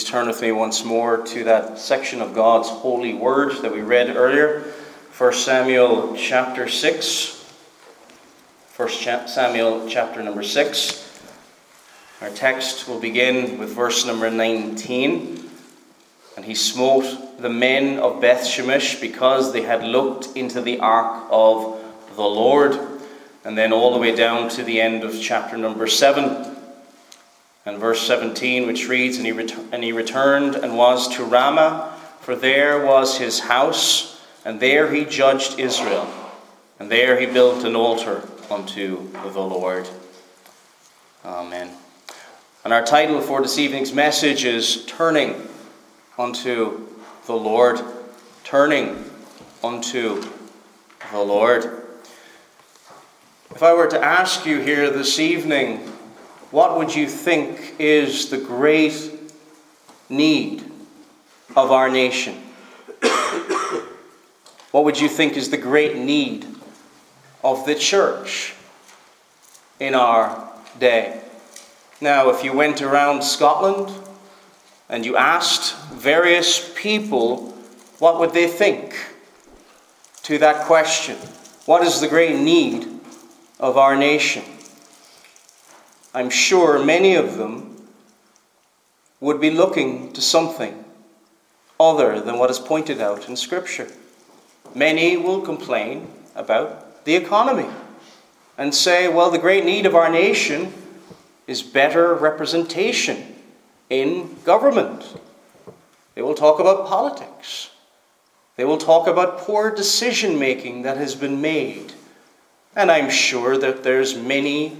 [0.00, 3.82] Please turn with me once more to that section of God's holy word that we
[3.82, 4.60] read earlier,
[5.18, 7.44] 1 Samuel chapter 6.
[8.78, 8.88] 1
[9.28, 11.22] Samuel chapter number 6.
[12.22, 15.50] Our text will begin with verse number 19.
[16.36, 21.26] And he smote the men of Beth Shemesh because they had looked into the ark
[21.30, 21.78] of
[22.16, 22.80] the Lord.
[23.44, 26.49] And then all the way down to the end of chapter number 7
[27.66, 31.96] and verse 17, which reads, and he, ret- and he returned and was to Ramah,
[32.20, 36.08] for there was his house, and there he judged Israel,
[36.78, 39.88] and there he built an altar unto the Lord.
[41.24, 41.70] Amen.
[42.64, 45.48] And our title for this evening's message is Turning
[46.18, 46.86] unto
[47.26, 47.80] the Lord.
[48.44, 49.04] Turning
[49.62, 50.22] unto
[51.12, 51.64] the Lord.
[53.54, 55.90] If I were to ask you here this evening,
[56.50, 59.12] what would you think is the great
[60.08, 60.64] need
[61.56, 62.34] of our nation?
[64.72, 66.46] what would you think is the great need
[67.44, 68.54] of the church
[69.78, 71.20] in our day?
[72.00, 73.94] Now, if you went around Scotland
[74.88, 77.50] and you asked various people
[77.98, 78.96] what would they think
[80.22, 81.16] to that question,
[81.66, 82.88] what is the great need
[83.60, 84.42] of our nation?
[86.12, 87.86] I'm sure many of them
[89.20, 90.84] would be looking to something
[91.78, 93.88] other than what is pointed out in Scripture.
[94.74, 97.68] Many will complain about the economy
[98.58, 100.72] and say, well, the great need of our nation
[101.46, 103.36] is better representation
[103.88, 105.18] in government.
[106.14, 107.70] They will talk about politics.
[108.56, 111.92] They will talk about poor decision making that has been made.
[112.76, 114.76] And I'm sure that there's many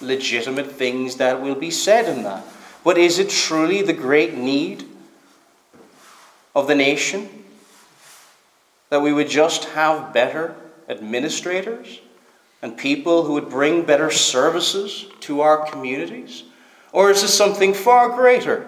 [0.00, 2.44] legitimate things that will be said in that.
[2.84, 4.84] But is it truly the great need
[6.54, 7.28] of the nation
[8.90, 10.54] that we would just have better
[10.88, 12.00] administrators
[12.62, 16.44] and people who would bring better services to our communities?
[16.92, 18.66] Or is it something far greater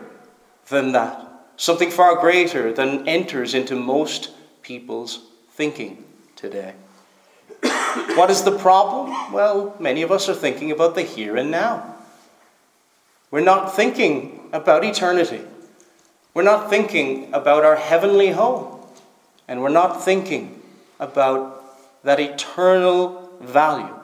[0.68, 1.24] than that?
[1.56, 4.30] Something far greater than enters into most
[4.62, 5.20] people's
[5.52, 6.04] thinking
[6.36, 6.74] today.
[8.18, 9.32] What is the problem?
[9.32, 11.94] Well, many of us are thinking about the here and now.
[13.30, 15.42] We're not thinking about eternity.
[16.34, 18.84] We're not thinking about our heavenly home.
[19.46, 20.60] And we're not thinking
[20.98, 21.62] about
[22.02, 23.94] that eternal value,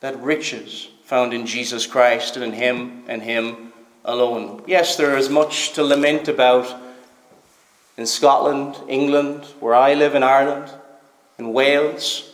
[0.00, 3.72] that riches found in Jesus Christ and in Him and Him
[4.04, 4.62] alone.
[4.66, 6.78] Yes, there is much to lament about
[7.96, 10.70] in Scotland, England, where I live in Ireland,
[11.38, 12.29] in Wales,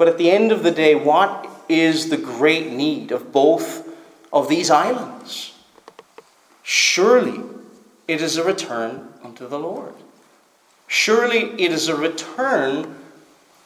[0.00, 3.86] but at the end of the day, what is the great need of both
[4.32, 5.52] of these islands?
[6.62, 7.42] Surely
[8.08, 9.92] it is a return unto the Lord.
[10.86, 12.96] Surely it is a return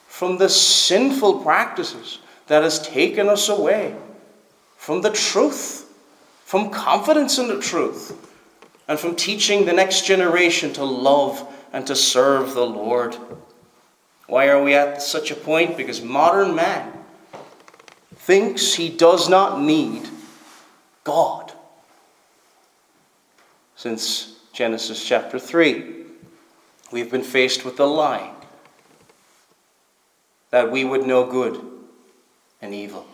[0.09, 2.19] from the sinful practices
[2.49, 3.95] that has taken us away
[4.77, 5.89] from the truth,
[6.45, 8.13] from confidence in the truth,
[8.89, 13.17] and from teaching the next generation to love and to serve the Lord.
[14.27, 15.77] Why are we at such a point?
[15.77, 16.93] Because modern man
[18.17, 20.09] thinks he does not need
[21.05, 21.53] God.
[23.77, 26.05] Since Genesis chapter 3,
[26.91, 28.33] we've been faced with the lie
[30.51, 31.61] that we would know good
[32.63, 33.05] and evil,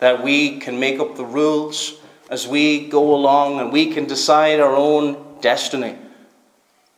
[0.00, 1.94] that we can make up the rules
[2.28, 5.96] as we go along and we can decide our own destiny.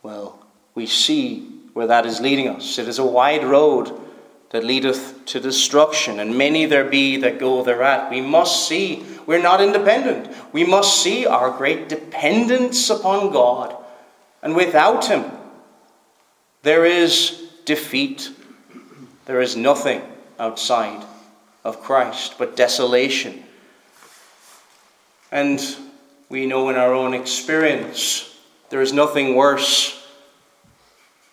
[0.03, 0.45] Well,
[0.75, 2.79] we see where that is leading us.
[2.79, 3.93] It is a wide road
[4.51, 8.11] that leadeth to destruction, and many there be that go thereat.
[8.11, 10.35] We must see we're not independent.
[10.53, 13.77] We must see our great dependence upon God.
[14.43, 15.25] And without Him,
[16.63, 18.31] there is defeat.
[19.27, 20.03] There is nothing
[20.39, 21.05] outside
[21.65, 23.45] of Christ but desolation.
[25.31, 25.65] And
[26.29, 28.37] we know in our own experience
[28.71, 30.02] there is nothing worse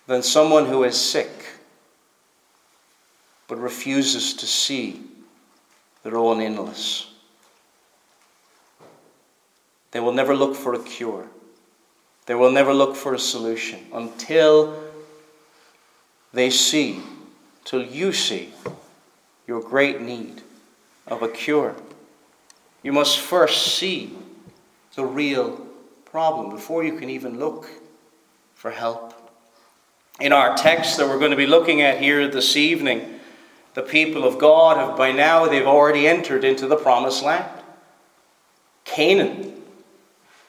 [0.06, 1.30] than someone who is sick
[3.50, 5.02] but refuses to see
[6.04, 7.12] their own illness.
[9.90, 11.26] They will never look for a cure.
[12.26, 14.80] They will never look for a solution until
[16.32, 17.00] they see,
[17.64, 18.52] till you see
[19.48, 20.42] your great need
[21.08, 21.74] of a cure.
[22.84, 24.16] You must first see
[24.94, 25.66] the real
[26.04, 27.68] problem before you can even look
[28.54, 29.09] for help.
[30.20, 33.20] In our text that we're going to be looking at here this evening,
[33.72, 37.48] the people of God have by now they've already entered into the promised land.
[38.84, 39.62] Canaan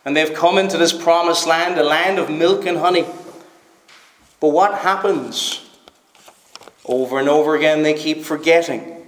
[0.03, 3.05] And they've come into this promised land, a land of milk and honey.
[4.41, 5.69] But what happens?
[6.83, 9.07] Over and over again, they keep forgetting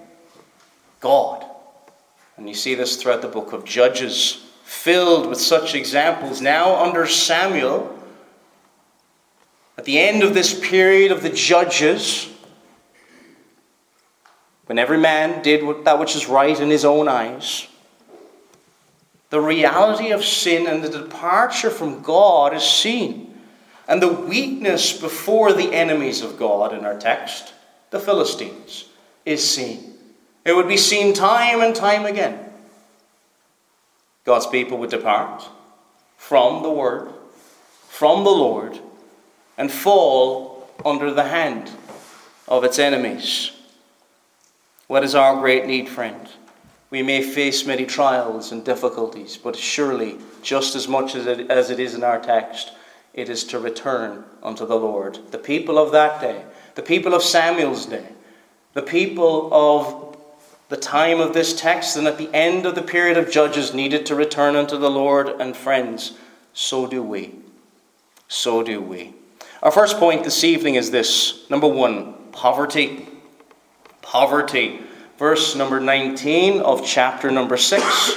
[1.01, 1.43] God.
[2.37, 6.39] And you see this throughout the book of Judges, filled with such examples.
[6.39, 7.99] Now, under Samuel,
[9.77, 12.29] at the end of this period of the Judges,
[14.65, 17.67] when every man did that which is right in his own eyes,
[19.29, 23.33] the reality of sin and the departure from God is seen.
[23.87, 27.53] And the weakness before the enemies of God in our text,
[27.89, 28.85] the Philistines,
[29.25, 29.95] is seen.
[30.45, 32.51] It would be seen time and time again.
[34.23, 35.49] God's people would depart
[36.15, 37.11] from the Word,
[37.89, 38.79] from the Lord,
[39.57, 41.71] and fall under the hand
[42.47, 43.51] of its enemies.
[44.87, 46.27] What is our great need, friend?
[46.89, 51.71] We may face many trials and difficulties, but surely, just as much as it, as
[51.71, 52.71] it is in our text,
[53.13, 55.19] it is to return unto the Lord.
[55.31, 56.43] The people of that day,
[56.75, 58.07] the people of Samuel's day,
[58.73, 60.17] the people of
[60.69, 64.05] the time of this text, and at the end of the period of Judges, needed
[64.07, 66.17] to return unto the Lord, and friends,
[66.53, 67.35] so do we.
[68.27, 69.13] So do we.
[69.63, 73.07] Our first point this evening is this number one, poverty.
[74.01, 74.81] Poverty
[75.17, 78.13] verse number 19 of chapter number 6.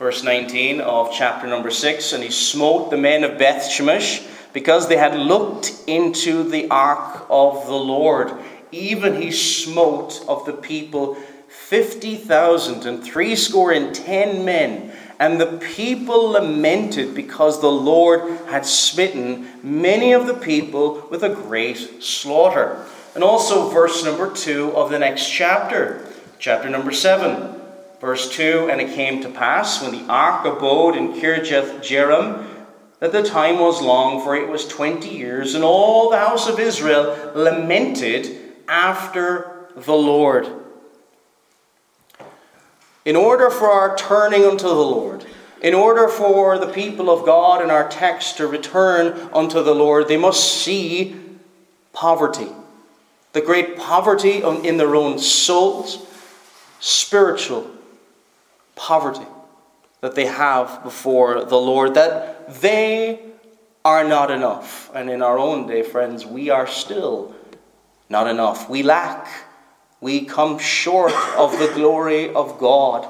[0.00, 4.88] Verse 19 of chapter number 6 And he smote the men of Beth Shemesh because
[4.88, 8.32] they had looked into the ark of the Lord.
[8.72, 11.14] Even he smote of the people
[11.46, 14.92] fifty thousand and threescore and ten men.
[15.18, 21.28] And the people lamented because the Lord had smitten many of the people with a
[21.28, 22.84] great slaughter.
[23.14, 26.06] And also, verse number 2 of the next chapter,
[26.38, 27.60] chapter number 7,
[28.00, 32.46] verse 2 And it came to pass when the ark abode in Kirjath Jearim
[33.00, 36.58] that the time was long, for it was 20 years, and all the house of
[36.58, 38.36] Israel lamented
[38.68, 40.48] after the Lord.
[43.08, 45.24] In order for our turning unto the Lord,
[45.62, 50.08] in order for the people of God in our text to return unto the Lord,
[50.08, 51.16] they must see
[51.94, 52.48] poverty
[53.32, 56.06] the great poverty in their own souls,
[56.80, 57.70] spiritual
[58.76, 59.26] poverty
[60.02, 63.22] that they have before the Lord, that they
[63.86, 64.90] are not enough.
[64.94, 67.34] And in our own day, friends, we are still
[68.10, 68.68] not enough.
[68.68, 69.47] We lack.
[70.00, 73.06] We come short of the glory of God.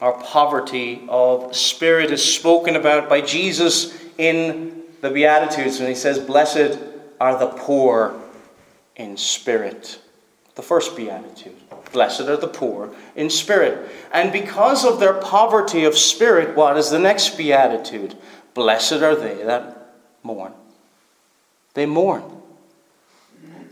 [0.00, 6.18] Our poverty of spirit is spoken about by Jesus in the Beatitudes when he says,
[6.18, 6.78] Blessed
[7.20, 8.20] are the poor
[8.96, 10.00] in spirit.
[10.56, 11.56] The first beatitude.
[11.92, 13.90] Blessed are the poor in spirit.
[14.12, 18.16] And because of their poverty of spirit, what is the next beatitude?
[18.52, 20.52] Blessed are they that mourn.
[21.74, 22.22] They mourn.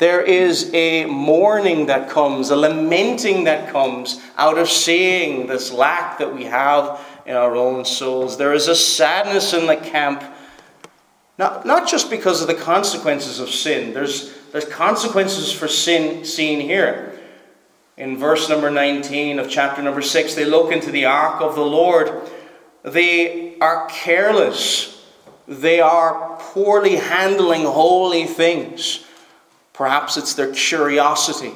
[0.02, 6.18] There is a mourning that comes, a lamenting that comes out of seeing this lack
[6.18, 8.36] that we have in our own souls.
[8.36, 10.24] There is a sadness in the camp
[11.38, 16.60] not, not just because of the consequences of sin, there's, there's consequences for sin seen
[16.60, 17.16] here.
[17.96, 21.64] In verse number 19 of chapter number 6, they look into the ark of the
[21.64, 22.28] Lord.
[22.82, 25.00] They are careless.
[25.46, 29.04] They are poorly handling holy things.
[29.72, 31.52] Perhaps it's their curiosity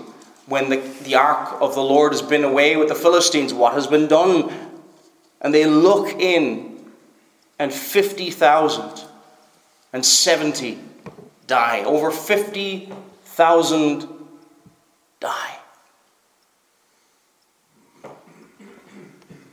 [0.46, 3.52] when the, the ark of the Lord has been away with the Philistines.
[3.52, 4.52] What has been done?
[5.40, 6.92] And they look in,
[7.58, 9.04] and 50,000
[9.92, 10.78] and 70
[11.46, 11.84] die.
[11.84, 14.08] Over 50,000
[15.20, 15.58] die.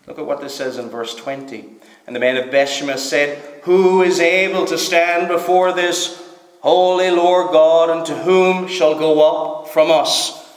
[0.07, 1.65] Look at what this says in verse 20.
[2.05, 6.22] And the men of Bethshemesh said, Who is able to stand before this
[6.63, 10.49] holy Lord God, unto whom shall go up from us?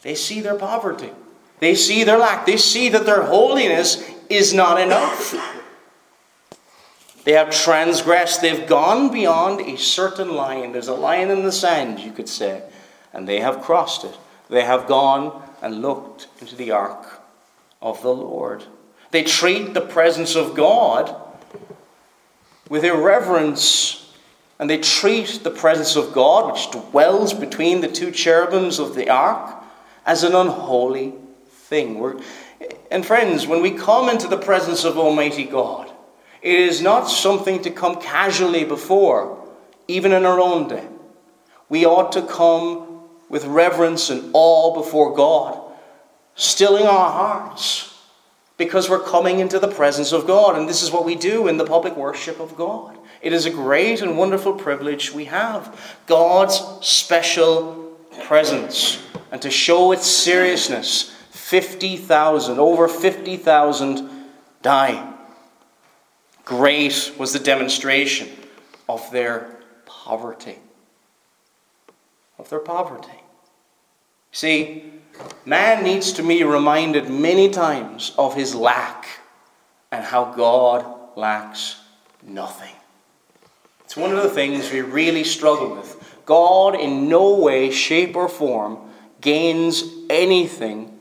[0.00, 1.10] They see their poverty.
[1.58, 2.46] They see their lack.
[2.46, 5.34] They see that their holiness is not enough.
[7.24, 10.72] They have transgressed, they've gone beyond a certain line.
[10.72, 12.62] There's a line in the sand, you could say,
[13.12, 14.16] and they have crossed it.
[14.48, 17.20] They have gone and looked into the ark
[17.82, 18.64] of the Lord.
[19.10, 21.14] They treat the presence of God
[22.70, 24.09] with irreverence,
[24.60, 29.08] and they treat the presence of God, which dwells between the two cherubims of the
[29.08, 29.54] ark,
[30.04, 31.14] as an unholy
[31.48, 31.98] thing.
[31.98, 32.20] We're,
[32.90, 35.90] and friends, when we come into the presence of Almighty God,
[36.42, 39.42] it is not something to come casually before,
[39.88, 40.86] even in our own day.
[41.70, 43.00] We ought to come
[43.30, 45.58] with reverence and awe before God,
[46.34, 47.98] stilling our hearts,
[48.58, 50.58] because we're coming into the presence of God.
[50.58, 52.98] And this is what we do in the public worship of God.
[53.20, 59.02] It is a great and wonderful privilege we have God's special presence.
[59.30, 64.10] And to show its seriousness, 50,000, over 50,000
[64.62, 65.14] die.
[66.44, 68.28] Great was the demonstration
[68.88, 70.58] of their poverty.
[72.38, 73.20] Of their poverty.
[74.32, 74.92] See,
[75.44, 79.06] man needs to be reminded many times of his lack
[79.92, 80.86] and how God
[81.16, 81.80] lacks
[82.22, 82.74] nothing.
[83.90, 86.20] It's one of the things we really struggle with.
[86.24, 88.78] God, in no way, shape, or form,
[89.20, 90.96] gains anything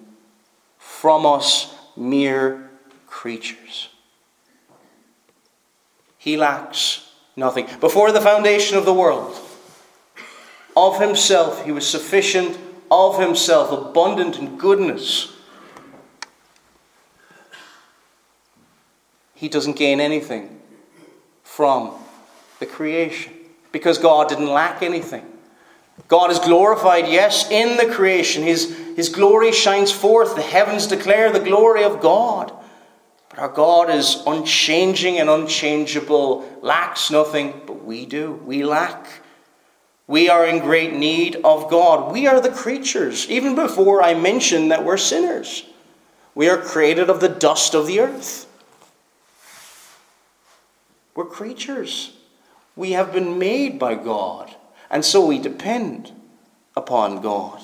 [0.79, 2.71] from us mere
[3.05, 3.89] creatures.
[6.17, 7.67] He lacks nothing.
[7.79, 9.37] Before the foundation of the world,
[10.75, 12.57] of himself, he was sufficient
[12.89, 15.31] of himself, abundant in goodness.
[19.35, 20.59] He doesn't gain anything
[21.43, 21.93] from
[22.59, 23.33] the creation
[23.71, 25.25] because God didn't lack anything.
[26.07, 28.43] God is glorified, yes, in the creation.
[28.43, 30.35] His, his glory shines forth.
[30.35, 32.53] The heavens declare the glory of God.
[33.29, 38.33] But our God is unchanging and unchangeable, lacks nothing, but we do.
[38.45, 39.07] We lack.
[40.07, 42.11] We are in great need of God.
[42.11, 45.65] We are the creatures, even before I mentioned that we're sinners.
[46.33, 48.47] We are created of the dust of the earth.
[51.13, 52.13] We're creatures.
[52.79, 54.55] We have been made by God,
[54.89, 56.13] and so we depend
[56.77, 57.61] upon God.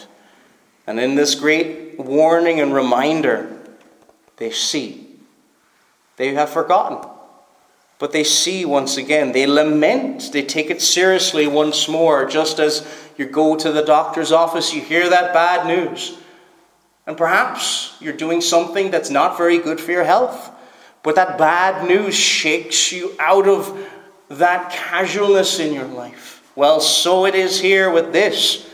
[0.85, 3.57] And in this great warning and reminder,
[4.35, 5.07] they see.
[6.17, 7.09] They have forgotten.
[7.97, 12.85] But they see once again, they lament, they take it seriously once more, just as
[13.17, 16.17] you go to the doctor's office, you hear that bad news.
[17.07, 20.51] And perhaps you're doing something that's not very good for your health,
[21.03, 23.94] but that bad news shakes you out of
[24.29, 26.41] that casualness in your life.
[26.55, 28.69] Well, so it is here with this.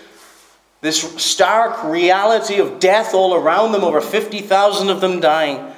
[0.81, 5.71] This stark reality of death all around them, over 50,000 of them dying,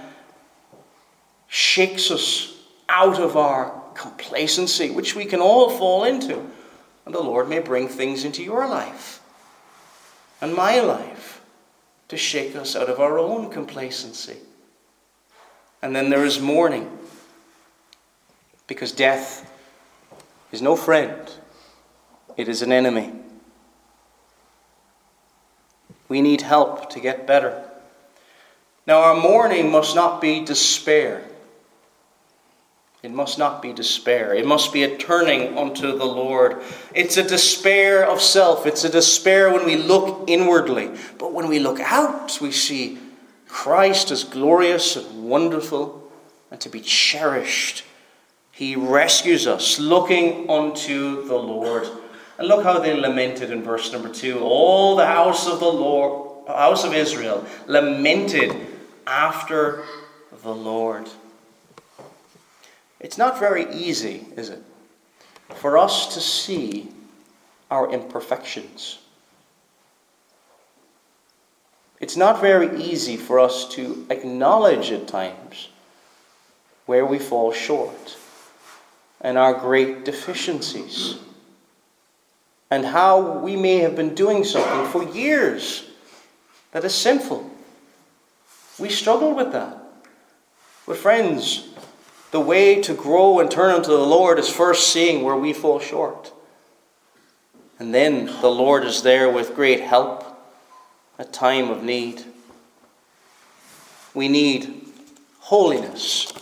[1.48, 2.56] shakes us
[2.88, 6.40] out of our complacency, which we can all fall into.
[7.06, 9.20] And the Lord may bring things into your life
[10.40, 11.42] and my life
[12.08, 14.38] to shake us out of our own complacency.
[15.82, 16.90] And then there is mourning,
[18.68, 19.50] because death
[20.54, 21.30] is no friend,
[22.38, 23.12] it is an enemy.
[26.08, 27.70] We need help to get better.
[28.86, 31.24] Now, our mourning must not be despair.
[33.02, 34.34] It must not be despair.
[34.34, 36.62] It must be a turning unto the Lord.
[36.94, 38.68] It's a despair of self.
[38.68, 40.92] It's a despair when we look inwardly.
[41.18, 43.00] But when we look out, we see
[43.48, 46.12] Christ as glorious and wonderful
[46.52, 47.84] and to be cherished.
[48.54, 51.88] He rescues us, looking unto the Lord.
[52.38, 54.40] And look how they lamented in verse number two.
[54.42, 58.56] All the house of the Lord, house of Israel, lamented
[59.08, 59.84] after
[60.44, 61.10] the Lord.
[63.00, 64.62] It's not very easy, is it,
[65.56, 66.90] for us to see
[67.72, 69.00] our imperfections.
[72.00, 75.70] It's not very easy for us to acknowledge at times
[76.86, 78.18] where we fall short
[79.24, 81.18] and our great deficiencies
[82.70, 85.86] and how we may have been doing something for years
[86.72, 87.50] that is sinful.
[88.80, 89.78] We struggle with that.
[90.88, 91.70] With friends,
[92.32, 95.80] the way to grow and turn unto the Lord is first seeing where we fall
[95.80, 96.34] short.
[97.78, 100.26] And then the Lord is there with great help
[101.20, 102.24] at time of need.
[104.16, 104.88] We need
[105.40, 106.34] holiness,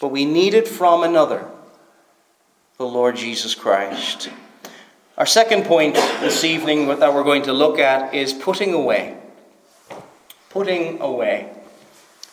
[0.00, 1.50] but we need it from another,
[2.78, 4.30] the Lord Jesus Christ.
[5.16, 9.16] Our second point this evening that we're going to look at is putting away.
[10.48, 11.50] Putting away.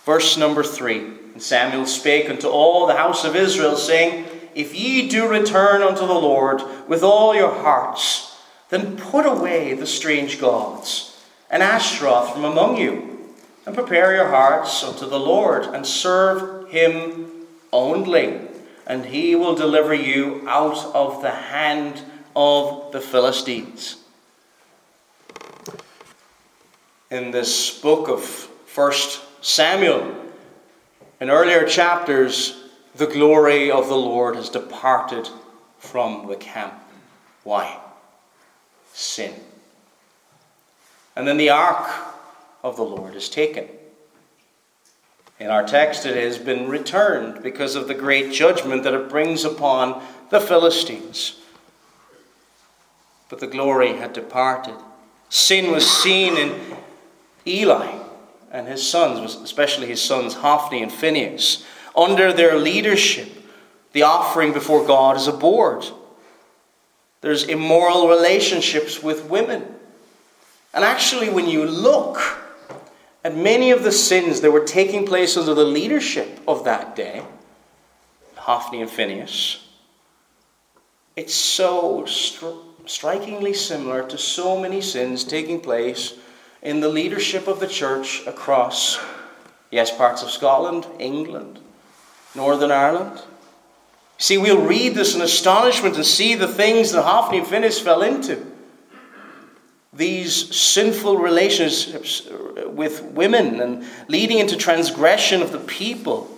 [0.03, 0.99] Verse number three.
[1.33, 6.05] And Samuel spake unto all the house of Israel, saying, If ye do return unto
[6.05, 12.43] the Lord with all your hearts, then put away the strange gods and Ashtaroth from
[12.43, 13.33] among you,
[13.65, 17.31] and prepare your hearts unto the Lord, and serve him
[17.73, 18.41] only,
[18.87, 22.01] and he will deliver you out of the hand
[22.35, 23.97] of the Philistines.
[27.09, 30.15] In this book of First Samuel,
[31.19, 32.63] in earlier chapters,
[32.95, 35.29] the glory of the Lord has departed
[35.79, 36.73] from the camp.
[37.43, 37.79] Why?
[38.93, 39.33] Sin.
[41.15, 41.89] And then the ark
[42.63, 43.67] of the Lord is taken.
[45.39, 49.43] In our text, it has been returned because of the great judgment that it brings
[49.43, 51.39] upon the Philistines.
[53.29, 54.75] But the glory had departed.
[55.29, 56.77] Sin was seen in
[57.45, 57.99] Eli
[58.51, 61.65] and his sons, especially his sons Hophni and Phinehas.
[61.95, 63.29] Under their leadership,
[63.91, 65.85] the offering before God is abhorred.
[67.19, 69.65] There's immoral relationships with women.
[70.73, 72.44] And actually, when you look
[73.25, 77.23] at many of the sins that were taking place under the leadership of that day,
[78.35, 79.67] Hophni and Phinehas,
[81.15, 86.13] it's so stri- strikingly similar to so many sins taking place
[86.61, 88.99] in the leadership of the church across,
[89.71, 91.57] yes, parts of Scotland, England,
[92.35, 93.23] Northern Ireland.
[94.19, 98.03] See, we'll read this in astonishment and see the things that Hophni and Phinehas fell
[98.03, 98.54] into
[99.95, 102.27] these sinful relationships
[102.67, 106.29] with women and leading into transgression of the people.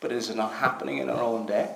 [0.00, 1.70] But is it not happening in our own day?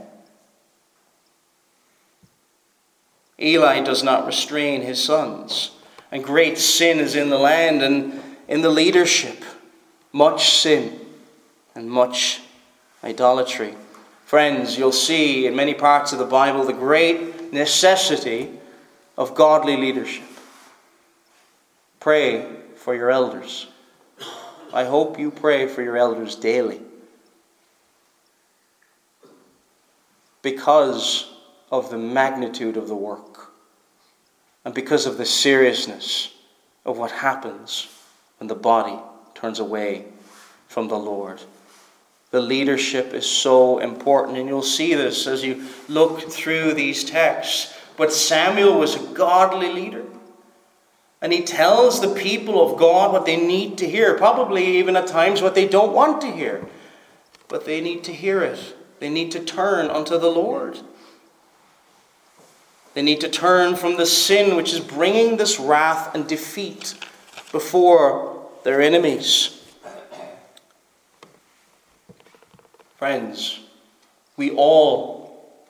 [3.40, 5.70] Eli does not restrain his sons,
[6.12, 9.44] and great sin is in the land and in the leadership.
[10.12, 10.98] Much sin
[11.74, 12.40] and much
[13.02, 13.74] idolatry.
[14.26, 18.50] Friends, you'll see in many parts of the Bible the great necessity
[19.16, 20.29] of godly leadership.
[22.00, 23.66] Pray for your elders.
[24.72, 26.80] I hope you pray for your elders daily.
[30.42, 31.30] Because
[31.70, 33.52] of the magnitude of the work
[34.64, 36.34] and because of the seriousness
[36.86, 37.88] of what happens
[38.38, 38.98] when the body
[39.34, 40.06] turns away
[40.68, 41.40] from the Lord.
[42.30, 47.76] The leadership is so important, and you'll see this as you look through these texts.
[47.96, 50.04] But Samuel was a godly leader.
[51.22, 55.06] And he tells the people of God what they need to hear, probably even at
[55.06, 56.66] times what they don't want to hear.
[57.48, 58.74] But they need to hear it.
[59.00, 60.78] They need to turn unto the Lord.
[62.94, 66.94] They need to turn from the sin which is bringing this wrath and defeat
[67.52, 69.62] before their enemies.
[72.96, 73.60] Friends,
[74.36, 75.66] we all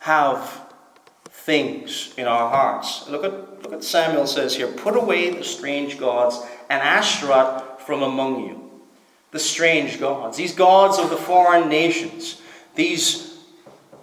[0.00, 0.72] have
[1.30, 3.08] things in our hearts.
[3.08, 8.02] Look at, look at Samuel says here put away the strange gods and Ashtaroth from
[8.02, 8.70] among you.
[9.30, 12.42] The strange gods, these gods of the foreign nations,
[12.74, 13.38] these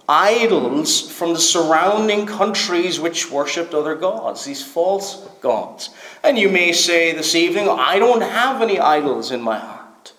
[0.08, 5.90] idols from the surrounding countries which worshipped other gods, these false gods.
[6.24, 10.12] And you may say this evening, I don't have any idols in my heart.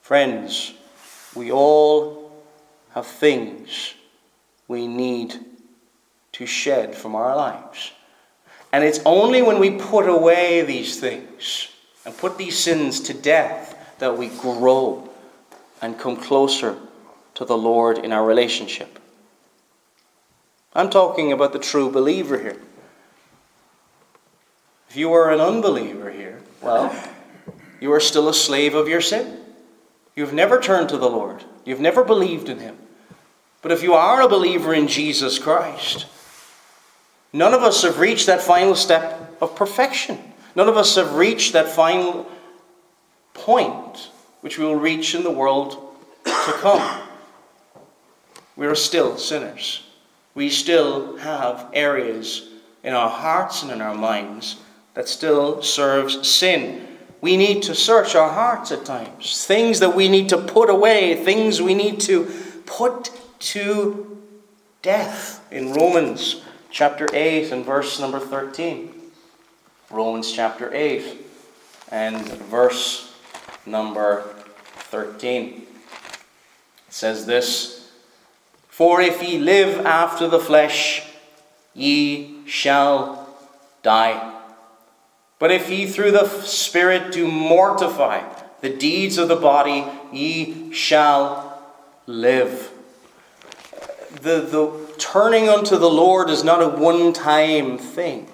[0.00, 0.74] Friends,
[1.36, 2.32] we all
[2.90, 3.94] have things
[4.66, 5.51] we need
[6.32, 7.92] to shed from our lives.
[8.72, 11.68] And it's only when we put away these things
[12.04, 15.08] and put these sins to death that we grow
[15.80, 16.78] and come closer
[17.34, 18.98] to the Lord in our relationship.
[20.74, 22.56] I'm talking about the true believer here.
[24.88, 26.94] If you are an unbeliever here, well,
[27.80, 29.38] you are still a slave of your sin.
[30.14, 32.78] You've never turned to the Lord, you've never believed in Him.
[33.60, 36.06] But if you are a believer in Jesus Christ,
[37.32, 40.18] none of us have reached that final step of perfection.
[40.54, 42.30] None of us have reached that final
[43.34, 44.10] point
[44.42, 47.02] which we will reach in the world to come.
[48.56, 49.84] We are still sinners.
[50.34, 52.48] We still have areas
[52.82, 54.56] in our hearts and in our minds
[54.94, 56.86] that still serves sin.
[57.20, 59.46] We need to search our hearts at times.
[59.46, 62.30] Things that we need to put away, things we need to
[62.66, 64.18] put to
[64.82, 66.42] death in Romans
[66.72, 68.92] chapter 8 and verse number 13.
[69.90, 71.18] Romans chapter 8
[71.90, 73.14] and verse
[73.66, 74.22] number
[74.90, 75.48] 13.
[75.48, 75.66] It
[76.88, 77.92] says this
[78.68, 81.06] For if ye live after the flesh,
[81.74, 83.28] ye shall
[83.82, 84.40] die.
[85.38, 88.22] But if ye through the Spirit do mortify
[88.62, 91.62] the deeds of the body, ye shall
[92.06, 92.70] live
[94.22, 98.28] the, the turning unto the Lord is not a one time thing.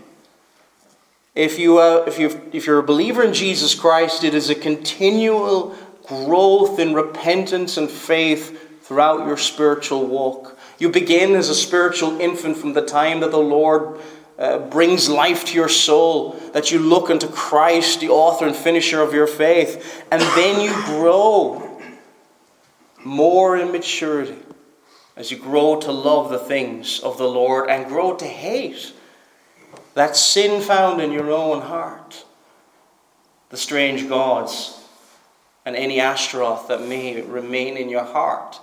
[1.35, 4.55] If, you, uh, if, you if you're a believer in Jesus Christ, it is a
[4.55, 10.59] continual growth in repentance and faith throughout your spiritual walk.
[10.79, 13.99] You begin as a spiritual infant from the time that the Lord
[14.39, 19.01] uh, brings life to your soul, that you look unto Christ, the author and finisher
[19.01, 21.81] of your faith, and then you grow
[23.05, 24.37] more in maturity
[25.19, 28.93] as you grow to love the things of the Lord and grow to hate
[29.95, 32.25] that sin found in your own heart,
[33.51, 34.81] the strange gods
[35.67, 38.61] and any Ashtaroth that may remain in your heart.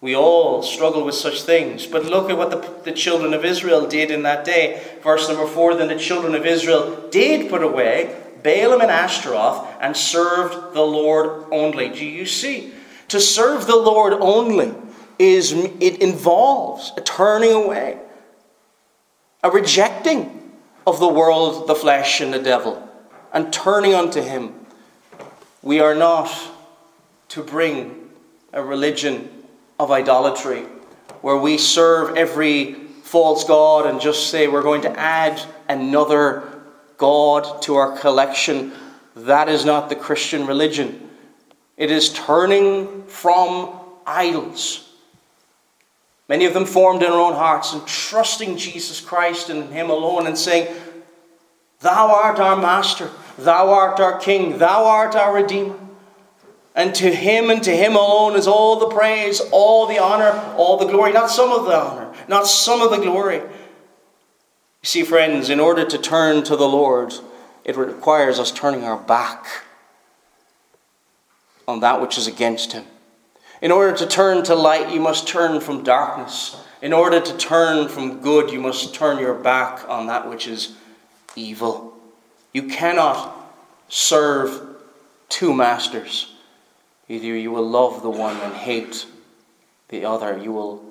[0.00, 1.84] We all struggle with such things.
[1.84, 4.80] But look at what the, the children of Israel did in that day.
[5.02, 9.96] Verse number four Then the children of Israel did put away Baalim and Ashtaroth and
[9.96, 11.88] served the Lord only.
[11.88, 12.72] Do you see?
[13.08, 14.74] To serve the Lord only
[15.18, 17.98] is it involves a turning away,
[19.42, 20.52] a rejecting
[20.86, 22.88] of the world, the flesh, and the devil,
[23.32, 24.54] and turning unto him.
[25.62, 26.30] We are not
[27.28, 28.10] to bring
[28.52, 29.28] a religion
[29.78, 30.64] of idolatry
[31.20, 36.62] where we serve every false god and just say we're going to add another
[36.96, 38.72] god to our collection.
[39.16, 41.08] That is not the Christian religion.
[41.76, 43.72] It is turning from
[44.06, 44.83] idols.
[46.28, 50.26] Many of them formed in our own hearts and trusting Jesus Christ and Him alone
[50.26, 50.74] and saying,
[51.80, 55.78] Thou art our Master, Thou art our King, Thou art our Redeemer.
[56.74, 60.78] And to Him and to Him alone is all the praise, all the honor, all
[60.78, 61.12] the glory.
[61.12, 63.36] Not some of the honor, not some of the glory.
[63.36, 67.14] You see, friends, in order to turn to the Lord,
[67.64, 69.46] it requires us turning our back
[71.68, 72.84] on that which is against Him.
[73.64, 76.54] In order to turn to light, you must turn from darkness.
[76.82, 80.76] In order to turn from good, you must turn your back on that which is
[81.34, 81.94] evil.
[82.52, 83.34] You cannot
[83.88, 84.60] serve
[85.30, 86.34] two masters.
[87.08, 89.06] Either you will love the one and hate
[89.88, 90.36] the other.
[90.36, 90.84] You will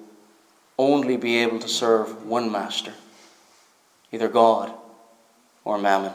[0.79, 2.93] only be able to serve one master,
[4.11, 4.73] either God
[5.63, 6.13] or mammon.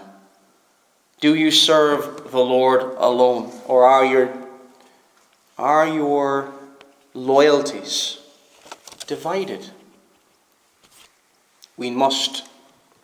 [1.20, 4.47] Do you serve the Lord alone, or are your,
[5.58, 6.52] are your
[7.14, 8.18] loyalties
[9.06, 9.70] divided?
[11.76, 12.48] We must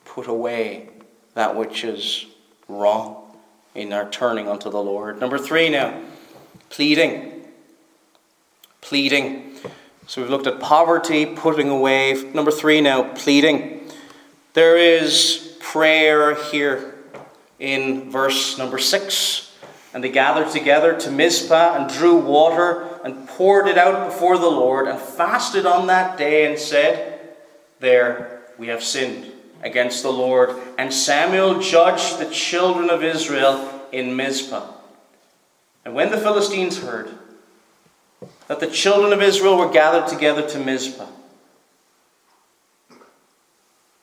[0.04, 0.88] put away
[1.34, 2.26] that which is
[2.68, 3.36] wrong
[3.74, 5.20] in our turning unto the Lord.
[5.20, 6.00] Number three now
[6.74, 7.44] pleading.
[8.80, 9.54] Pleading.
[10.08, 12.30] So we've looked at poverty, putting away.
[12.34, 13.88] Number three now, pleading.
[14.54, 16.96] There is prayer here
[17.60, 19.53] in verse number six.
[19.94, 24.50] And they gathered together to Mizpah and drew water and poured it out before the
[24.50, 27.36] Lord and fasted on that day and said,
[27.78, 29.30] There we have sinned
[29.62, 30.50] against the Lord.
[30.76, 34.66] And Samuel judged the children of Israel in Mizpah.
[35.84, 37.10] And when the Philistines heard
[38.48, 41.06] that the children of Israel were gathered together to Mizpah,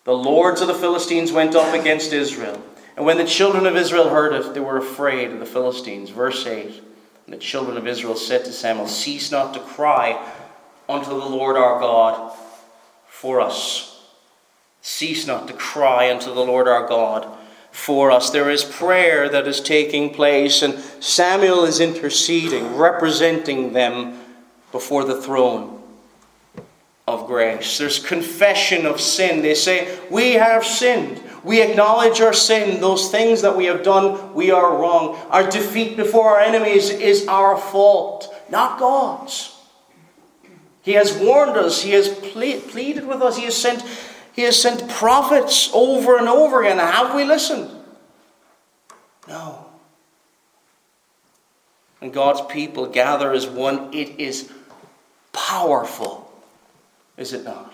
[0.05, 2.63] the lords of the Philistines went up against Israel.
[2.95, 6.09] And when the children of Israel heard it, they were afraid of the Philistines.
[6.09, 6.83] Verse 8
[7.25, 10.21] And the children of Israel said to Samuel, Cease not to cry
[10.89, 12.35] unto the Lord our God
[13.07, 14.03] for us.
[14.81, 17.27] Cease not to cry unto the Lord our God
[17.71, 18.29] for us.
[18.29, 24.19] There is prayer that is taking place, and Samuel is interceding, representing them
[24.71, 25.80] before the throne
[27.11, 27.77] of grace.
[27.77, 29.41] There's confession of sin.
[29.41, 31.21] They say, We have sinned.
[31.43, 35.15] We acknowledge our sin, those things that we have done, we are wrong.
[35.29, 39.57] Our defeat before our enemies is our fault, not God's.
[40.83, 43.83] He has warned us, He has pleaded with us, He has sent
[44.33, 46.77] he has sent prophets over and over again.
[46.77, 47.69] Have we listened?
[49.27, 49.65] No.
[52.01, 53.93] And God's people gather as one.
[53.93, 54.51] It is
[55.33, 56.20] powerful,
[57.21, 57.73] is it not?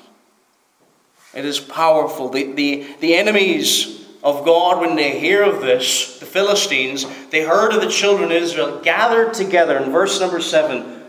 [1.34, 2.30] It is powerful.
[2.30, 7.74] The, the, the enemies of God, when they hear of this, the Philistines, they heard
[7.74, 9.78] of the children of Israel gathered together.
[9.78, 11.04] In verse number 7,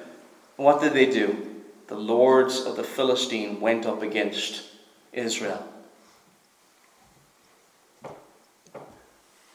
[0.56, 1.44] what did they do?
[1.88, 4.64] The lords of the Philistine went up against
[5.12, 5.66] Israel.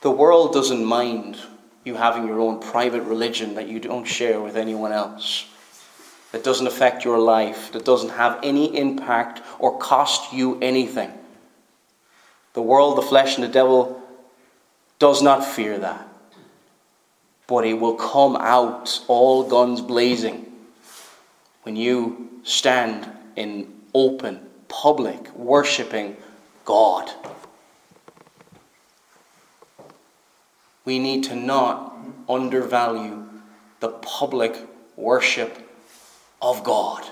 [0.01, 1.37] The world doesn't mind
[1.85, 5.45] you having your own private religion that you don't share with anyone else,
[6.33, 11.11] that doesn't affect your life, that doesn't have any impact or cost you anything.
[12.53, 14.01] The world, the flesh, and the devil
[14.97, 16.07] does not fear that.
[17.45, 20.51] But it will come out all guns blazing
[21.61, 26.17] when you stand in open public worshiping
[26.65, 27.11] God.
[30.83, 31.95] We need to not
[32.27, 33.23] undervalue
[33.81, 34.57] the public
[34.95, 35.62] worship
[36.43, 37.03] of God.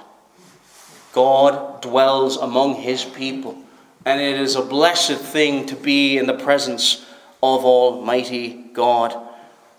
[1.13, 3.57] God dwells among his people,
[4.05, 7.05] and it is a blessed thing to be in the presence
[7.41, 9.15] of Almighty God.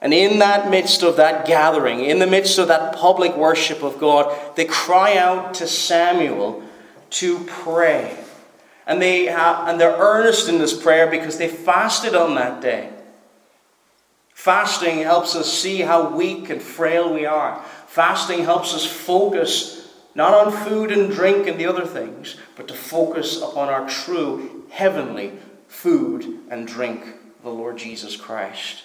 [0.00, 4.00] And in that midst of that gathering, in the midst of that public worship of
[4.00, 6.62] God, they cry out to Samuel
[7.10, 8.18] to pray.
[8.86, 12.90] And, they have, and they're earnest in this prayer because they fasted on that day.
[14.34, 17.64] Fasting helps us see how weak and frail we are.
[17.92, 22.72] Fasting helps us focus not on food and drink and the other things, but to
[22.72, 25.32] focus upon our true heavenly
[25.68, 27.04] food and drink,
[27.42, 28.84] the Lord Jesus Christ.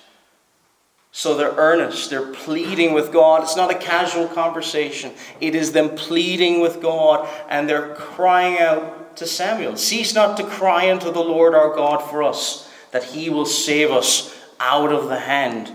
[1.14, 3.44] So they're earnest, they're pleading with God.
[3.44, 9.16] It's not a casual conversation, it is them pleading with God, and they're crying out
[9.16, 13.30] to Samuel Cease not to cry unto the Lord our God for us, that he
[13.30, 15.72] will save us out of the hand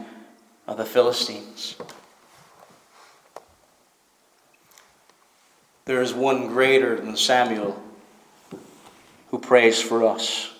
[0.67, 1.77] of the Philistines.
[5.85, 7.81] There is one greater than Samuel
[9.31, 10.53] who prays for us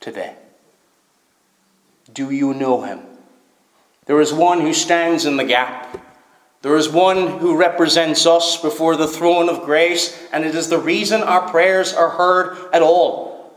[0.00, 0.34] today.
[2.12, 3.00] Do you know him?
[4.06, 5.98] There is one who stands in the gap.
[6.62, 10.78] There is one who represents us before the throne of grace, and it is the
[10.78, 13.52] reason our prayers are heard at all.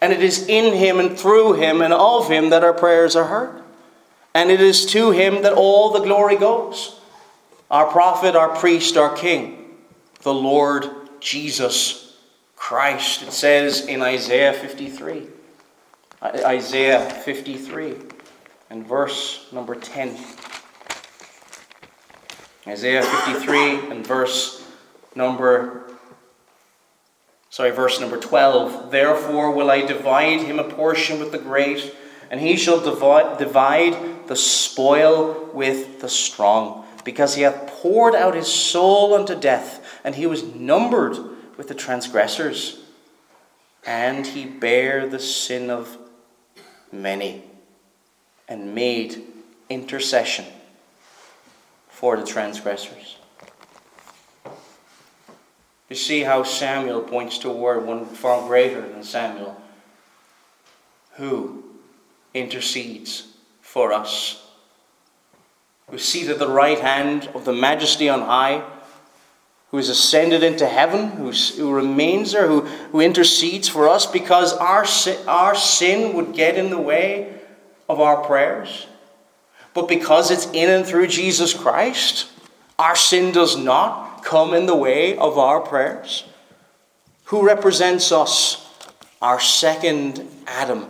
[0.00, 3.26] And it is in him and through him and of him that our prayers are
[3.26, 3.62] heard.
[4.34, 6.98] And it is to him that all the glory goes.
[7.70, 9.59] Our prophet, our priest, our king,
[10.22, 12.16] the Lord Jesus
[12.56, 13.22] Christ.
[13.22, 15.26] It says in Isaiah 53.
[16.22, 17.96] Isaiah 53
[18.68, 20.16] and verse number 10.
[22.66, 24.66] Isaiah 53 and verse
[25.14, 25.90] number
[27.50, 28.90] sorry, verse number 12.
[28.90, 31.94] Therefore will I divide him a portion with the great,
[32.30, 38.34] and he shall divide, divide the spoil with the strong, because he hath poured out
[38.34, 41.16] his soul unto death, and he was numbered
[41.56, 42.80] with the transgressors,
[43.86, 45.98] and he bare the sin of
[46.92, 47.44] many
[48.48, 49.22] and made
[49.68, 50.44] intercession
[51.88, 53.16] for the transgressors.
[55.88, 59.60] You see how Samuel points toward one far greater than Samuel
[61.20, 61.62] who
[62.32, 63.26] intercedes
[63.60, 64.48] for us,
[65.88, 68.62] who is seated at the right hand of the majesty on high,
[69.70, 74.52] who is ascended into heaven, who, who remains there, who, who intercedes for us because
[74.54, 74.84] our,
[75.28, 77.32] our sin would get in the way
[77.88, 78.86] of our prayers.
[79.72, 82.28] But because it's in and through Jesus Christ,
[82.78, 86.24] our sin does not come in the way of our prayers.
[87.24, 88.66] Who represents us?
[89.22, 90.86] Our second Adam,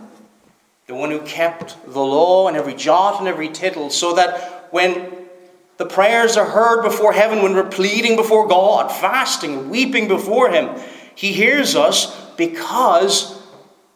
[0.86, 5.19] the one who kept the law and every jot and every tittle, so that when
[5.80, 10.78] the prayers are heard before heaven, when we're pleading before God, fasting, weeping before Him,
[11.14, 13.42] He hears us because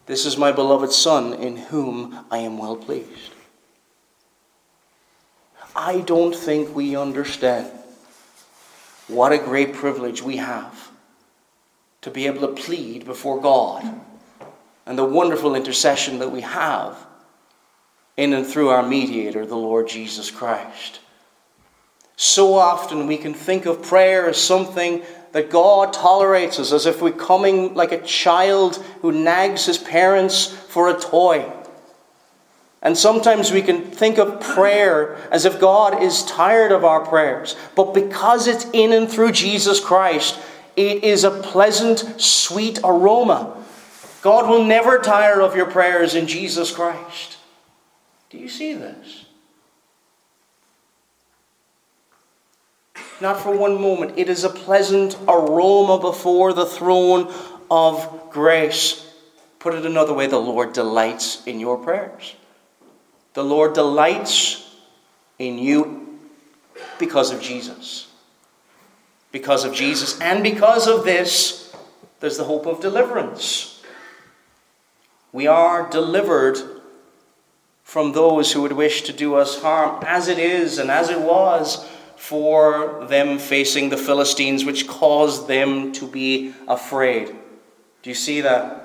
[0.07, 3.33] this is my beloved Son in whom I am well pleased.
[5.77, 7.71] I don't think we understand
[9.07, 10.91] what a great privilege we have
[12.01, 14.01] to be able to plead before God
[14.87, 16.97] and the wonderful intercession that we have
[18.17, 21.01] in and through our mediator, the Lord Jesus Christ.
[22.17, 27.03] So often we can think of prayer as something that God tolerates us as if
[27.03, 31.51] we're coming like a child who nags his parents for a toy.
[32.83, 37.57] And sometimes we can think of prayer as if God is tired of our prayers.
[37.75, 40.39] But because it's in and through Jesus Christ,
[40.77, 43.57] it is a pleasant, sweet aroma.
[44.23, 47.39] God will never tire of your prayers in Jesus Christ.
[48.31, 49.24] Do you see this?
[53.21, 54.19] Not for one moment.
[54.19, 57.33] It is a pleasant aroma before the throne
[57.71, 59.09] of grace.
[59.59, 62.35] Put it another way the Lord delights in your prayers.
[63.35, 64.75] The Lord delights
[65.39, 66.19] in you
[66.99, 68.09] because of Jesus.
[69.33, 70.21] Because of Jesus.
[70.21, 71.75] And because of this,
[72.21, 73.83] there's the hope of deliverance.
[75.33, 76.59] We are delivered
[77.83, 81.21] from those who would wish to do us harm, as it is and as it
[81.21, 87.35] was for them facing the Philistines, which caused them to be afraid.
[88.03, 88.85] Do you see that?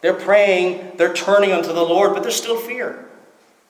[0.00, 3.08] They're praying, they're turning unto the Lord, but there's still fear.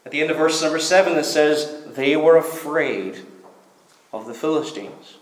[0.04, 3.18] At the end of verse number 7, it says, They were afraid
[4.12, 5.16] of the Philistines.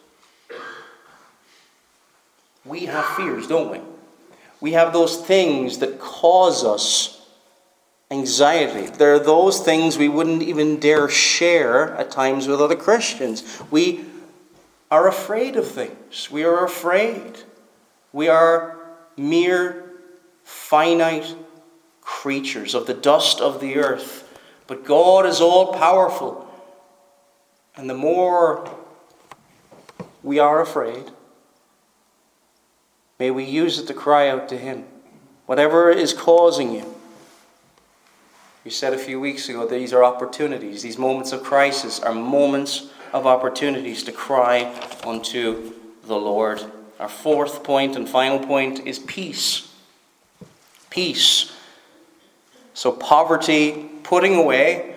[2.65, 3.81] We have fears, don't we?
[4.61, 7.20] We have those things that cause us
[8.11, 8.87] anxiety.
[8.87, 13.63] There are those things we wouldn't even dare share at times with other Christians.
[13.71, 14.05] We
[14.91, 16.31] are afraid of things.
[16.31, 17.45] We are afraid.
[18.13, 18.79] We are
[19.17, 19.85] mere
[20.43, 21.37] finite
[22.01, 24.27] creatures of the dust of the earth.
[24.67, 26.47] But God is all powerful.
[27.77, 28.69] And the more
[30.23, 31.11] we are afraid,
[33.19, 34.85] may we use it to cry out to Him.
[35.47, 36.95] Whatever is causing you,
[38.65, 40.83] We said a few weeks ago these are opportunities.
[40.83, 44.73] These moments of crisis are moments of opportunities to cry
[45.05, 45.73] unto
[46.05, 46.63] the Lord.
[46.99, 49.73] Our fourth point and final point is peace.
[50.91, 51.53] Peace.
[52.75, 54.97] So, poverty, putting away.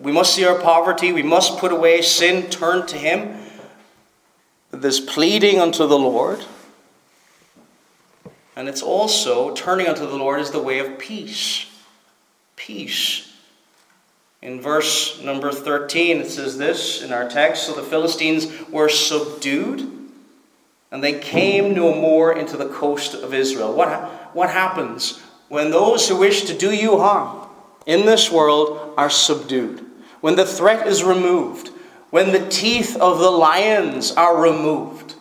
[0.00, 1.12] We must see our poverty.
[1.12, 3.36] We must put away sin, turn to Him.
[4.70, 6.44] This pleading unto the Lord.
[8.56, 11.66] And it's also turning unto the Lord is the way of peace.
[12.56, 13.32] Peace.
[14.42, 19.80] In verse number 13, it says this in our text So the Philistines were subdued,
[20.90, 23.72] and they came no more into the coast of Israel.
[23.72, 27.48] What, what happens when those who wish to do you harm
[27.86, 29.86] in this world are subdued?
[30.20, 31.68] When the threat is removed,
[32.10, 35.14] when the teeth of the lions are removed,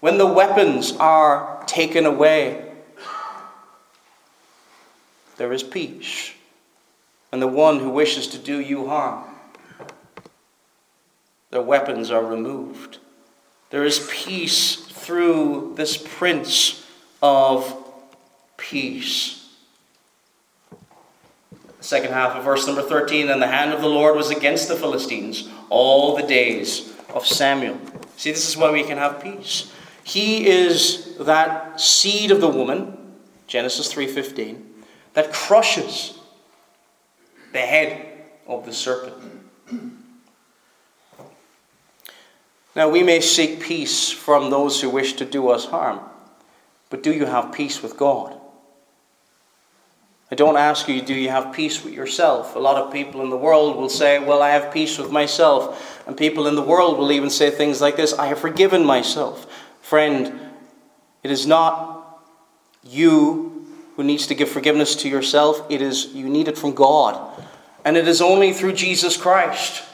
[0.00, 2.72] when the weapons are taken away,
[5.36, 6.32] there is peace.
[7.32, 9.24] And the one who wishes to do you harm,
[11.50, 12.98] their weapons are removed.
[13.70, 16.86] There is peace through this Prince
[17.22, 17.76] of
[18.56, 19.48] Peace.
[20.70, 24.68] The second half of verse number 13 And the hand of the Lord was against
[24.68, 27.78] the Philistines all the days of Samuel.
[28.16, 29.72] See, this is why we can have peace.
[30.04, 32.96] He is that seed of the woman,
[33.46, 34.62] Genesis 3:15,
[35.14, 36.19] that crushes
[37.52, 38.06] the head
[38.46, 39.16] of the serpent.
[42.76, 46.00] Now, we may seek peace from those who wish to do us harm,
[46.88, 48.40] but do you have peace with God?
[50.32, 52.54] I don't ask you, do you have peace with yourself?
[52.54, 56.06] A lot of people in the world will say, Well, I have peace with myself.
[56.06, 59.52] And people in the world will even say things like this I have forgiven myself.
[59.80, 60.40] Friend,
[61.24, 62.22] it is not
[62.84, 63.49] you
[64.00, 67.20] who needs to give forgiveness to yourself, it is you need it from God.
[67.84, 69.84] And it is only through Jesus Christ.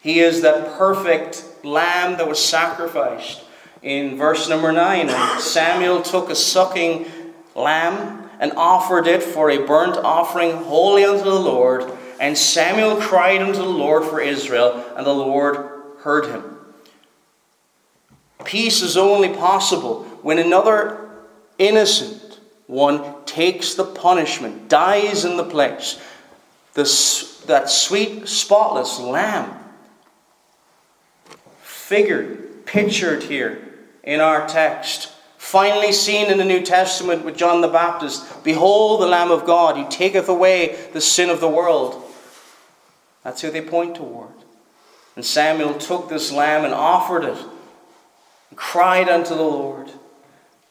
[0.00, 3.44] He is that perfect lamb that was sacrificed.
[3.80, 7.06] In verse number 9, Samuel took a sucking
[7.54, 11.88] lamb and offered it for a burnt offering holy unto the Lord.
[12.18, 16.42] And Samuel cried unto the Lord for Israel, and the Lord heard him.
[18.44, 21.05] Peace is only possible when another
[21.58, 26.00] innocent one takes the punishment, dies in the place.
[26.74, 29.54] This, that sweet, spotless lamb,
[31.62, 33.62] figured, pictured here
[34.02, 39.06] in our text, finally seen in the New Testament with John the Baptist Behold the
[39.06, 42.02] Lamb of God, who taketh away the sin of the world.
[43.22, 44.32] That's who they point toward.
[45.14, 47.38] And Samuel took this lamb and offered it,
[48.50, 49.90] and cried unto the Lord,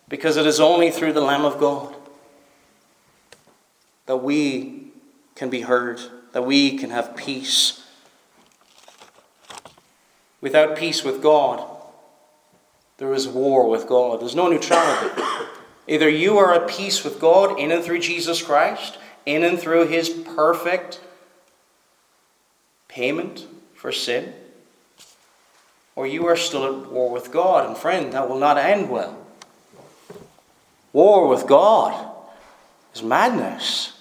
[0.08, 1.96] because it is only through the Lamb of God
[4.06, 4.88] that we
[5.36, 6.00] can be heard,
[6.32, 7.86] that we can have peace.
[10.42, 11.68] Without peace with God,
[12.98, 14.22] there is war with God.
[14.22, 15.22] There's no neutrality.
[15.88, 19.88] Either you are at peace with God in and through Jesus Christ, in and through
[19.88, 21.02] his perfect
[22.88, 24.34] payment for sin,
[25.96, 27.68] or you are still at war with God.
[27.68, 29.25] And friend, that will not end well.
[30.96, 32.10] War with God
[32.94, 33.92] is madness.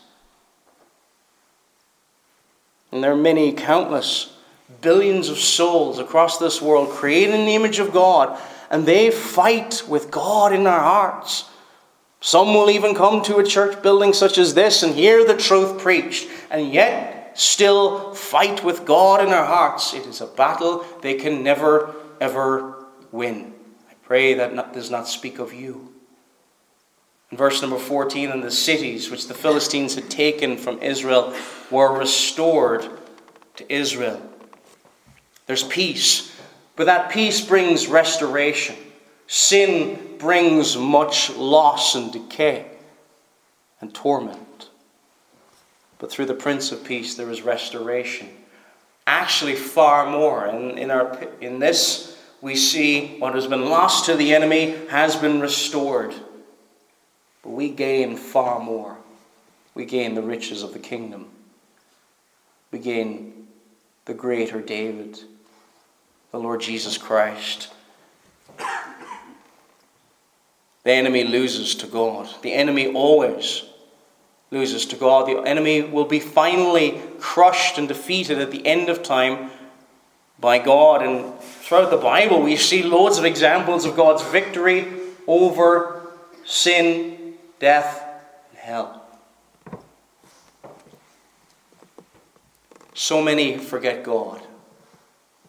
[2.92, 4.32] And there are many, countless,
[4.80, 9.82] billions of souls across this world created in the image of God, and they fight
[9.88, 11.50] with God in their hearts.
[12.20, 15.80] Some will even come to a church building such as this and hear the truth
[15.80, 19.94] preached, and yet still fight with God in their hearts.
[19.94, 23.52] It is a battle they can never, ever win.
[23.90, 25.93] I pray that does not speak of you.
[27.36, 31.34] Verse number 14, and the cities which the Philistines had taken from Israel
[31.70, 32.88] were restored
[33.56, 34.20] to Israel.
[35.46, 36.34] There's peace,
[36.76, 38.76] but that peace brings restoration.
[39.26, 42.66] Sin brings much loss and decay
[43.80, 44.68] and torment.
[45.98, 48.28] But through the Prince of Peace, there is restoration.
[49.06, 50.46] Actually, far more.
[50.46, 55.16] In, in, our, in this, we see what has been lost to the enemy has
[55.16, 56.14] been restored.
[57.44, 58.96] But we gain far more.
[59.74, 61.26] We gain the riches of the kingdom.
[62.72, 63.46] We gain
[64.06, 65.20] the greater David,
[66.32, 67.70] the Lord Jesus Christ.
[70.84, 72.28] The enemy loses to God.
[72.42, 73.64] The enemy always
[74.50, 75.26] loses to God.
[75.26, 79.50] The enemy will be finally crushed and defeated at the end of time
[80.38, 81.02] by God.
[81.02, 84.86] And throughout the Bible, we see loads of examples of God's victory
[85.26, 86.02] over
[86.44, 87.23] sin
[87.58, 88.04] death,
[88.50, 89.04] and hell.
[92.94, 94.40] So many forget God.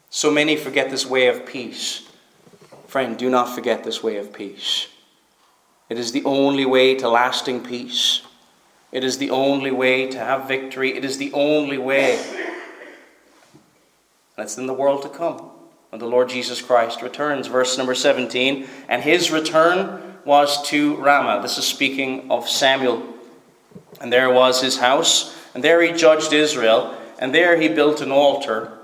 [0.10, 2.08] So many forget this way of peace.
[2.88, 4.88] Friend, do not forget this way of peace.
[5.89, 8.22] It is the only way to lasting peace.
[8.91, 10.95] It is the only way to have victory.
[10.95, 12.18] It is the only way.
[14.38, 15.51] And it's in the world to come
[15.89, 17.47] when the Lord Jesus Christ returns.
[17.47, 18.68] Verse number 17.
[18.88, 21.41] And his return was to Ramah.
[21.41, 23.03] This is speaking of Samuel.
[24.01, 28.11] And there was his house, and there he judged Israel, and there he built an
[28.11, 28.78] altar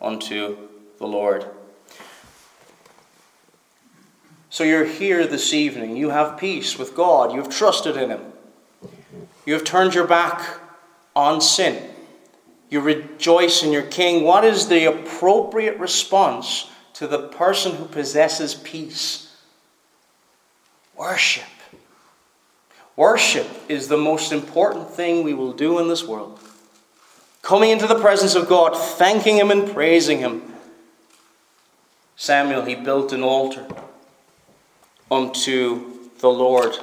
[0.00, 0.56] unto
[0.98, 1.46] the Lord.
[4.56, 5.96] So you're here this evening.
[5.96, 7.30] You have peace with God.
[7.30, 8.22] You have trusted in Him.
[9.44, 10.60] You have turned your back
[11.14, 11.90] on sin.
[12.70, 14.24] You rejoice in your King.
[14.24, 19.25] What is the appropriate response to the person who possesses peace?
[20.96, 21.44] Worship.
[22.96, 26.40] Worship is the most important thing we will do in this world.
[27.42, 30.42] Coming into the presence of God, thanking Him and praising Him.
[32.16, 33.66] Samuel, he built an altar
[35.10, 36.76] unto the Lord.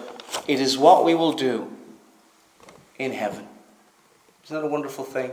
[0.48, 1.68] It is what we will do
[3.00, 3.48] in heaven.
[4.44, 5.32] Isn't that a wonderful thing?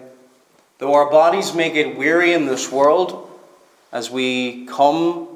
[0.79, 3.31] Though our bodies may get weary in this world,
[3.93, 5.30] as we come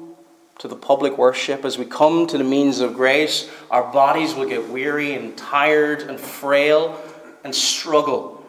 [0.59, 4.47] to the public worship, as we come to the means of grace, our bodies will
[4.47, 6.99] get weary and tired and frail
[7.43, 8.43] and struggle.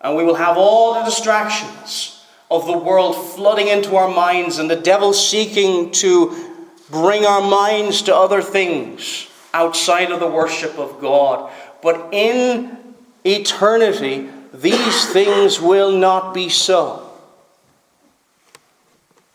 [0.00, 4.70] And we will have all the distractions of the world flooding into our minds and
[4.70, 6.54] the devil seeking to
[6.90, 11.50] bring our minds to other things outside of the worship of God.
[11.82, 12.78] But in
[13.24, 17.04] eternity, these things will not be so.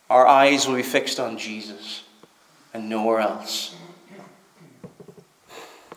[0.10, 2.03] Our eyes will be fixed on Jesus
[2.74, 3.76] and nowhere else.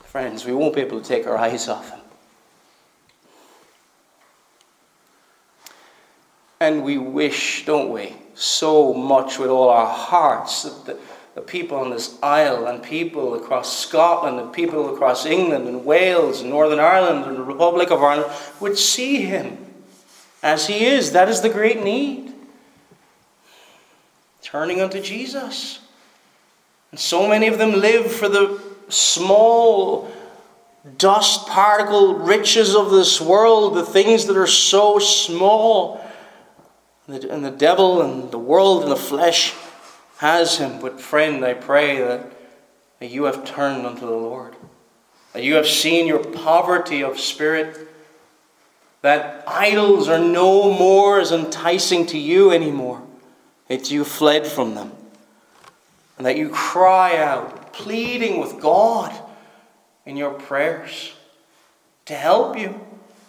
[0.05, 2.01] Friends, we won't be able to take our eyes off Him.
[6.61, 10.99] And we wish, don't we, so much with all our hearts that
[11.37, 16.41] the people on this isle and people across Scotland and people across England and Wales
[16.41, 19.59] and Northern Ireland and the Republic of Ireland would see him
[20.43, 21.12] as he is.
[21.12, 22.33] That is the great need.
[24.41, 25.81] Turning unto Jesus.
[26.97, 30.11] And so many of them live for the small
[30.97, 36.03] dust particle riches of this world, the things that are so small.
[37.07, 39.53] And the devil and the world and the flesh
[40.20, 40.80] has him.
[40.80, 42.32] But, friend, I pray that,
[43.01, 44.57] that you have turned unto the Lord,
[45.34, 47.76] that you have seen your poverty of spirit,
[49.03, 53.03] that idols are no more as enticing to you anymore,
[53.68, 54.92] that you fled from them,
[56.16, 59.14] and that you cry out, pleading with God
[60.04, 61.12] in your prayers
[62.06, 62.80] to help you,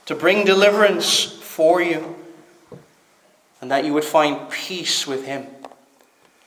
[0.06, 2.16] to bring deliverance for you,
[3.60, 5.48] and that you would find peace with Him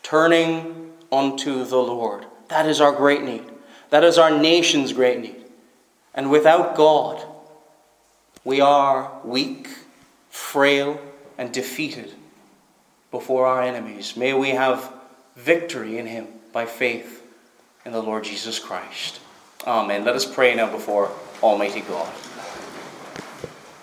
[0.02, 2.26] turning unto the Lord.
[2.48, 3.44] That is our great need.
[3.90, 5.44] That is our nation's great need.
[6.14, 7.24] And without God,
[8.44, 9.68] we are weak,
[10.30, 11.00] frail,
[11.36, 12.12] and defeated
[13.10, 14.16] before our enemies.
[14.16, 14.92] May we have
[15.40, 17.26] victory in Him by faith
[17.84, 19.20] in the Lord Jesus Christ.
[19.66, 20.04] Amen.
[20.04, 21.10] Let us pray now before
[21.42, 22.12] Almighty God.